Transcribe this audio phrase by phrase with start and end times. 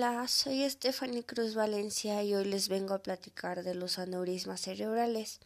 [0.00, 5.40] Hola, soy Stephanie Cruz Valencia y hoy les vengo a platicar de los aneurismas cerebrales,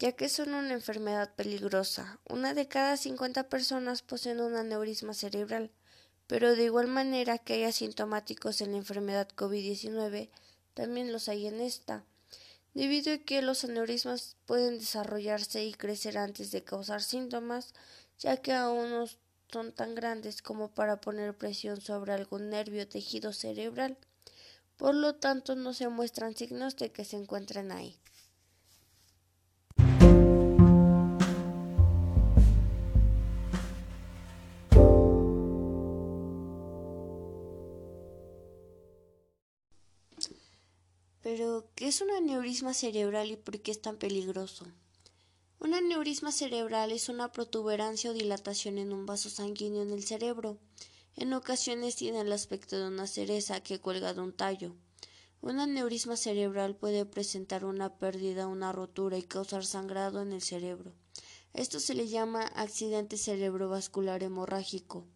[0.00, 2.18] ya que son una enfermedad peligrosa.
[2.28, 5.70] Una de cada 50 personas poseen un aneurisma cerebral,
[6.26, 10.28] pero de igual manera que hay asintomáticos en la enfermedad COVID-19,
[10.74, 12.04] también los hay en esta.
[12.74, 17.74] Debido a que los aneurismas pueden desarrollarse y crecer antes de causar síntomas,
[18.18, 19.06] ya que aún no
[19.54, 23.96] son tan grandes como para poner presión sobre algún nervio o tejido cerebral.
[24.76, 27.96] Por lo tanto, no se muestran signos de que se encuentren ahí.
[41.22, 44.66] Pero, ¿qué es un aneurisma cerebral y por qué es tan peligroso?
[45.64, 50.58] Un aneurisma cerebral es una protuberancia o dilatación en un vaso sanguíneo en el cerebro.
[51.16, 54.76] En ocasiones tiene el aspecto de una cereza que cuelga de un tallo.
[55.40, 60.92] Un aneurisma cerebral puede presentar una pérdida, una rotura y causar sangrado en el cerebro.
[61.54, 65.06] Esto se le llama accidente cerebrovascular hemorrágico.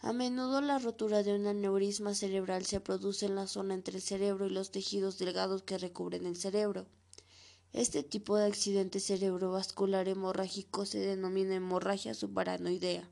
[0.00, 4.02] A menudo la rotura de un aneurisma cerebral se produce en la zona entre el
[4.02, 6.86] cerebro y los tejidos delgados que recubren el cerebro.
[7.72, 13.08] Este tipo de accidente cerebrovascular hemorrágico se denomina hemorragia subaranoidea.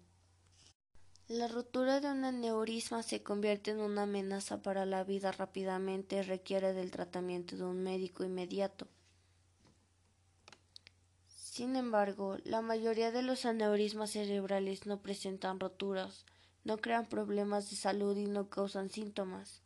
[1.29, 6.23] La rotura de un aneurisma se convierte en una amenaza para la vida rápidamente y
[6.23, 8.89] requiere del tratamiento de un médico inmediato.
[11.29, 16.25] Sin embargo, la mayoría de los aneurismas cerebrales no presentan roturas,
[16.65, 19.63] no crean problemas de salud y no causan síntomas.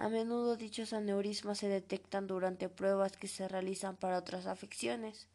[0.00, 5.28] A menudo dichos aneurismas se detectan durante pruebas que se realizan para otras afecciones.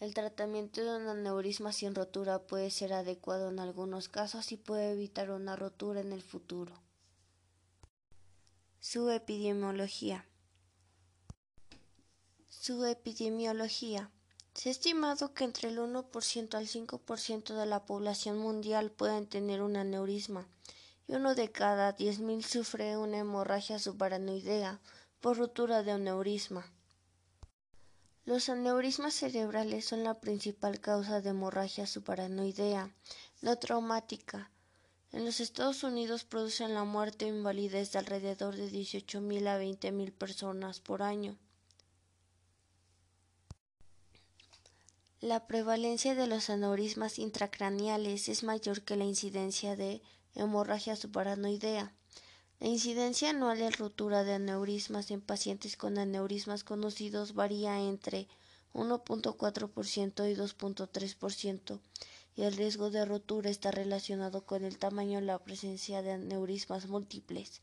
[0.00, 4.92] El tratamiento de un aneurisma sin rotura puede ser adecuado en algunos casos y puede
[4.92, 6.74] evitar una rotura en el futuro.
[8.80, 10.26] Su epidemiología.
[12.50, 14.10] Su epidemiología.
[14.52, 19.62] Se ha estimado que entre el 1% al 5% de la población mundial pueden tener
[19.62, 20.46] un aneurisma
[21.08, 24.78] y uno de cada diez mil sufre una hemorragia subaranoidea
[25.20, 26.70] por rotura de aneurisma.
[28.26, 32.94] Los aneurismas cerebrales son la principal causa de hemorragia subaranoidea
[33.40, 34.50] no traumática.
[35.10, 40.12] En los Estados Unidos producen la muerte o invalidez de alrededor de 18.000 a 20.000
[40.12, 41.38] personas por año.
[45.20, 50.02] La prevalencia de los aneurismas intracraneales es mayor que la incidencia de
[50.34, 51.92] hemorragia subaranoidea.
[52.60, 58.28] La incidencia anual de rotura de aneurismas en pacientes con aneurismas conocidos varía entre
[58.74, 61.80] 1.4% y 2.3%
[62.38, 66.86] y el riesgo de rotura está relacionado con el tamaño y la presencia de aneurismas
[66.86, 67.62] múltiples.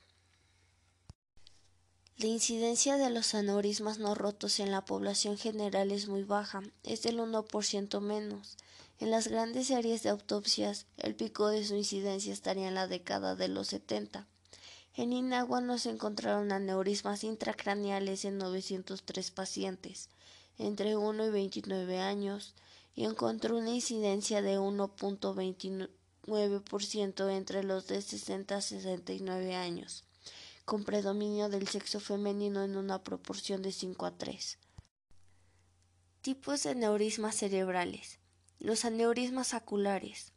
[2.17, 7.03] La incidencia de los aneurismas no rotos en la población general es muy baja, es
[7.03, 8.57] del 1% menos.
[9.00, 13.35] En las grandes series de autopsias, el pico de su incidencia estaría en la década
[13.35, 14.25] de los 70.
[14.95, 20.07] En Inagua no se encontraron aneurismas intracraneales en 903 pacientes
[20.57, 22.56] entre 1 y 29 años
[22.95, 30.06] y encontró una incidencia de 1.29% entre los de 60 a 69 años,
[30.63, 34.57] con predominio del sexo femenino en una proporción de 5 a 3.
[36.22, 38.19] Tipos de aneurismas cerebrales.
[38.59, 40.33] Los aneurismas saculares,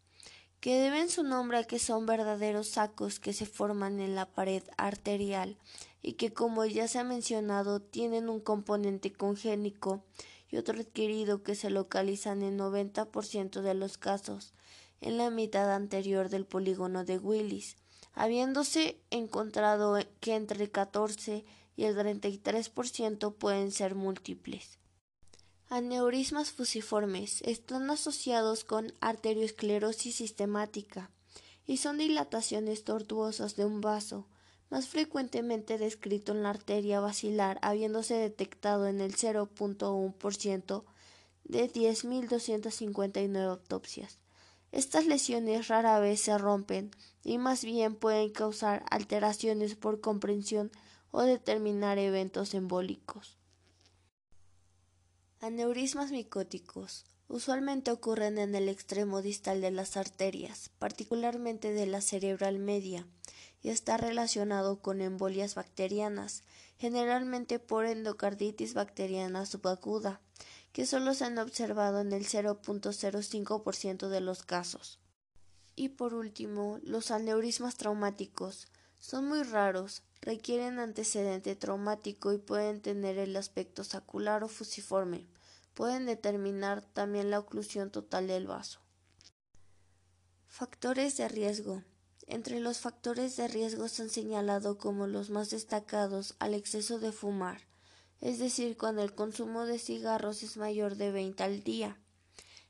[0.60, 4.62] que deben su nombre a que son verdaderos sacos que se forman en la pared
[4.76, 5.56] arterial
[6.02, 10.02] y que, como ya se ha mencionado, tienen un componente congénico
[10.50, 14.52] y otro adquirido que se localizan en 90% de los casos
[15.00, 17.76] en la mitad anterior del polígono de Willis,
[18.14, 21.44] habiéndose encontrado que entre el 14
[21.76, 24.78] y el 33% pueden ser múltiples.
[25.70, 31.10] Aneurismas fusiformes están asociados con arteriosclerosis sistemática
[31.66, 34.26] y son dilataciones tortuosas de un vaso,
[34.70, 40.84] más frecuentemente descrito en la arteria basilar, habiéndose detectado en el 0.1%
[41.44, 44.20] de 10.259 autopsias.
[44.72, 50.70] Estas lesiones rara vez se rompen y más bien pueden causar alteraciones por comprensión
[51.10, 53.37] o determinar eventos embólicos.
[55.40, 62.58] Aneurismas micóticos usualmente ocurren en el extremo distal de las arterias, particularmente de la cerebral
[62.58, 63.06] media,
[63.62, 66.42] y está relacionado con embolias bacterianas,
[66.76, 70.20] generalmente por endocarditis bacteriana subaguda,
[70.72, 74.98] que solo se han observado en el 0.05% de los casos.
[75.76, 78.66] Y por último, los aneurismas traumáticos
[78.98, 85.26] Son muy raros, requieren antecedente traumático y pueden tener el aspecto sacular o fusiforme.
[85.74, 88.80] Pueden determinar también la oclusión total del vaso.
[90.46, 91.84] Factores de riesgo.
[92.26, 97.12] Entre los factores de riesgo se han señalado como los más destacados al exceso de
[97.12, 97.62] fumar,
[98.20, 101.96] es decir, cuando el consumo de cigarros es mayor de 20 al día.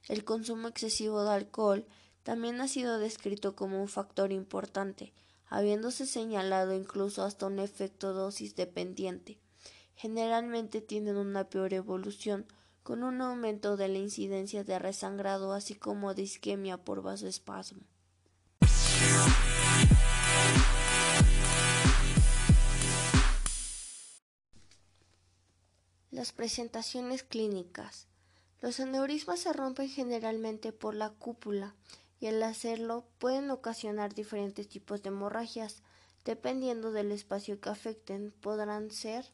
[0.06, 1.87] El consumo excesivo de alcohol
[2.23, 5.12] también ha sido descrito como un factor importante,
[5.49, 9.39] habiéndose señalado incluso hasta un efecto dosis dependiente.
[9.95, 12.47] Generalmente tienen una peor evolución,
[12.83, 17.83] con un aumento de la incidencia de resangrado así como de isquemia por vasoespasmo.
[26.11, 28.06] Las presentaciones clínicas.
[28.61, 31.75] Los aneurismas se rompen generalmente por la cúpula
[32.20, 35.82] y al hacerlo pueden ocasionar diferentes tipos de hemorragias.
[36.25, 39.32] Dependiendo del espacio que afecten, podrán ser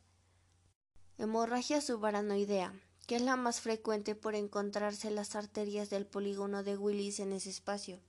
[1.19, 2.75] hemorragia subaranoidea,
[3.07, 7.51] que es la más frecuente por encontrarse las arterias del polígono de Willis en ese
[7.51, 8.01] espacio.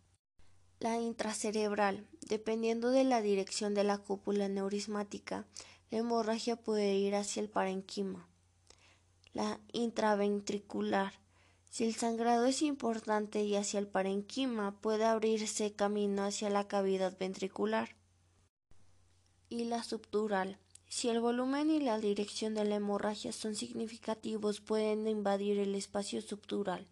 [0.80, 5.45] La intracerebral, dependiendo de la dirección de la cúpula neurismática,
[5.89, 8.28] la hemorragia puede ir hacia el parenquima.
[9.33, 11.13] La intraventricular,
[11.75, 17.18] si el sangrado es importante y hacia el parenquima, puede abrirse camino hacia la cavidad
[17.19, 17.98] ventricular.
[19.50, 20.57] Y la subdural.
[20.88, 26.22] Si el volumen y la dirección de la hemorragia son significativos, pueden invadir el espacio
[26.22, 26.88] subdural.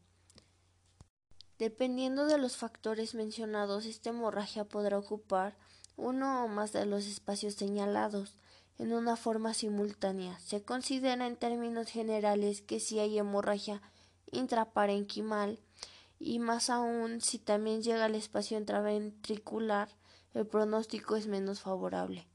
[1.58, 5.56] Dependiendo de los factores mencionados, esta hemorragia podrá ocupar
[5.96, 8.36] uno o más de los espacios señalados
[8.78, 10.38] en una forma simultánea.
[10.40, 13.82] Se considera en términos generales que si hay hemorragia
[14.34, 15.60] intraparenquimal
[16.20, 19.90] y más aún si también llega al espacio intraventricular,
[20.34, 22.28] el pronóstico es menos favorable.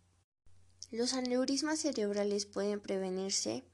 [0.91, 3.65] Los aneurismas cerebrales pueden prevenirse.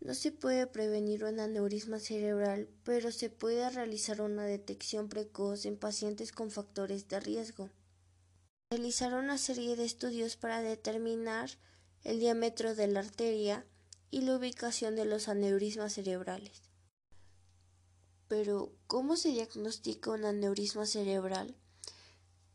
[0.00, 5.76] No se puede prevenir un aneurisma cerebral, pero se puede realizar una detección precoz en
[5.76, 7.70] pacientes con factores de riesgo.
[8.70, 11.50] Realizar una serie de estudios para determinar
[12.04, 13.64] el diámetro de la arteria
[14.10, 16.71] y la ubicación de los aneurismas cerebrales.
[18.34, 21.54] Pero, ¿cómo se diagnostica un aneurisma cerebral?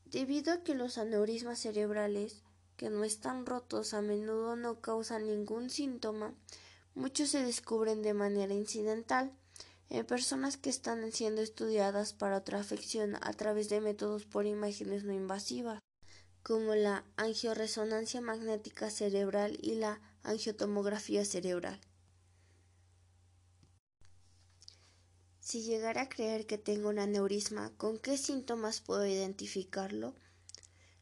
[0.06, 2.42] Debido a que los aneurismas cerebrales
[2.78, 6.34] que no están rotos a menudo no causan ningún síntoma,
[6.96, 9.32] muchos se descubren de manera incidental
[9.92, 15.04] en personas que están siendo estudiadas para otra afección a través de métodos por imágenes
[15.04, 15.84] no invasivas,
[16.42, 21.80] como la angioresonancia magnética cerebral y la angiotomografía cerebral.
[25.48, 30.14] Si llegara a creer que tengo un aneurisma, ¿con qué síntomas puedo identificarlo?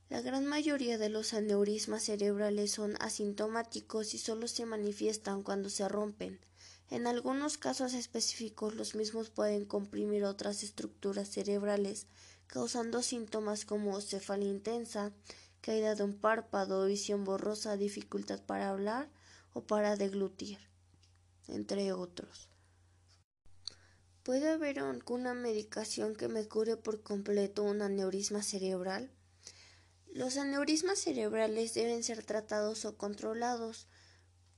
[0.08, 5.90] La gran mayoría de los aneurismas cerebrales son asintomáticos y solo se manifiestan cuando se
[5.90, 6.40] rompen.
[6.92, 12.06] En algunos casos específicos los mismos pueden comprimir otras estructuras cerebrales,
[12.46, 15.12] causando síntomas como cefalea intensa,
[15.62, 19.10] caída de un párpado, visión borrosa, dificultad para hablar
[19.54, 20.60] o para deglutir,
[21.48, 22.55] entre otros.
[24.26, 29.12] ¿Puede haber alguna medicación que me cure por completo un aneurisma cerebral?
[30.12, 33.88] Los aneurismas cerebrales deben ser tratados o controlados,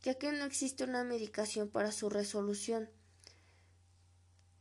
[0.03, 2.89] ya que no existe una medicación para su resolución.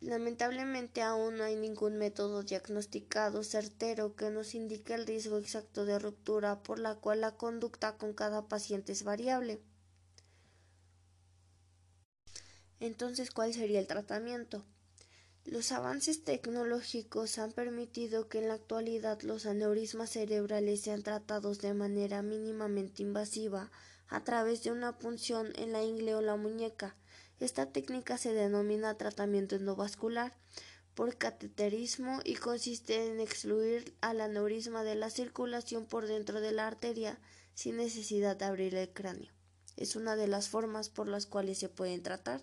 [0.00, 6.00] Lamentablemente aún no hay ningún método diagnosticado certero que nos indique el riesgo exacto de
[6.00, 9.62] ruptura, por la cual la conducta con cada paciente es variable.
[12.80, 14.64] Entonces, ¿cuál sería el tratamiento?
[15.46, 21.72] Los avances tecnológicos han permitido que en la actualidad los aneurismas cerebrales sean tratados de
[21.72, 23.70] manera mínimamente invasiva
[24.08, 26.96] a través de una punción en la ingle o la muñeca.
[27.38, 30.34] Esta técnica se denomina tratamiento endovascular
[30.96, 36.66] por cateterismo y consiste en excluir al aneurisma de la circulación por dentro de la
[36.66, 37.20] arteria
[37.54, 39.32] sin necesidad de abrir el cráneo.
[39.76, 42.40] Es una de las formas por las cuales se pueden tratar.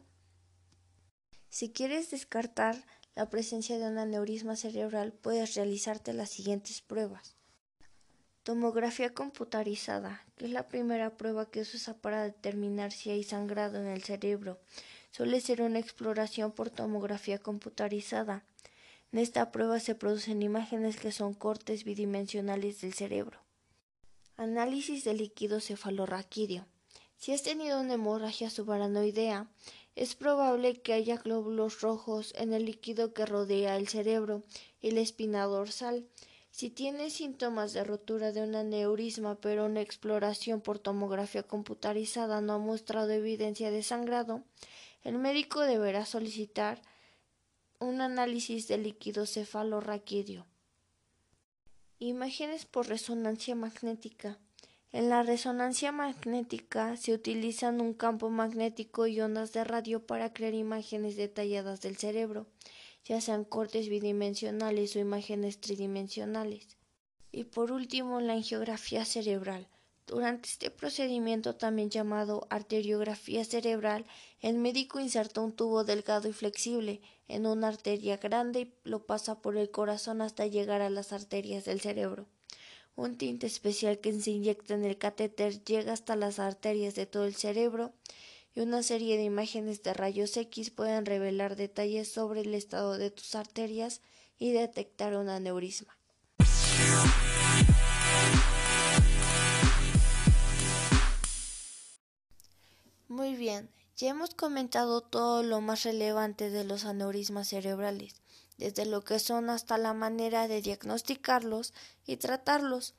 [1.53, 2.83] Si quieres descartar
[3.13, 7.35] la presencia de un aneurisma cerebral, puedes realizarte las siguientes pruebas.
[8.41, 13.79] Tomografía computarizada, que es la primera prueba que se usa para determinar si hay sangrado
[13.79, 14.57] en el cerebro.
[15.11, 18.43] Suele ser una exploración por tomografía computarizada.
[19.11, 23.37] En esta prueba se producen imágenes que son cortes bidimensionales del cerebro.
[24.37, 26.65] Análisis de líquido cefalorraquídeo.
[27.15, 29.47] Si has tenido una hemorragia subaranoidea,
[29.95, 34.43] es probable que haya glóbulos rojos en el líquido que rodea el cerebro
[34.81, 36.07] y la espina dorsal.
[36.49, 42.53] Si tiene síntomas de rotura de un aneurisma, pero una exploración por tomografía computarizada no
[42.53, 44.43] ha mostrado evidencia de sangrado,
[45.03, 46.81] el médico deberá solicitar
[47.79, 50.45] un análisis de líquido cefalorraquídeo.
[51.99, 54.39] Imágenes por resonancia magnética.
[54.93, 60.53] En la resonancia magnética se utilizan un campo magnético y ondas de radio para crear
[60.53, 62.47] imágenes detalladas del cerebro
[63.05, 66.67] ya sean cortes bidimensionales o imágenes tridimensionales.
[67.31, 69.67] Y por último, la angiografía cerebral.
[70.05, 74.05] Durante este procedimiento, también llamado arteriografía cerebral,
[74.41, 79.41] el médico inserta un tubo delgado y flexible en una arteria grande y lo pasa
[79.41, 82.25] por el corazón hasta llegar a las arterias del cerebro.
[82.95, 87.25] Un tinte especial que se inyecta en el catéter llega hasta las arterias de todo
[87.25, 87.91] el cerebro
[88.53, 93.09] y una serie de imágenes de rayos X pueden revelar detalles sobre el estado de
[93.09, 94.01] tus arterias
[94.37, 95.97] y detectar un aneurisma.
[103.07, 108.22] Muy bien, ya hemos comentado todo lo más relevante de los aneurismas cerebrales,
[108.57, 111.73] desde lo que son hasta la manera de diagnosticarlos
[112.05, 112.95] y tratarlos.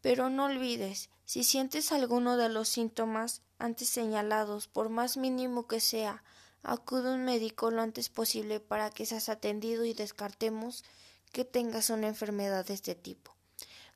[0.00, 5.80] Pero no olvides, si sientes alguno de los síntomas antes señalados, por más mínimo que
[5.80, 6.24] sea,
[6.62, 10.84] acude a un médico lo antes posible para que seas atendido y descartemos
[11.32, 13.34] que tengas una enfermedad de este tipo.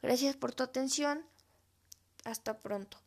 [0.02, 1.24] Gracias por tu atención.
[2.24, 2.98] Hasta pronto.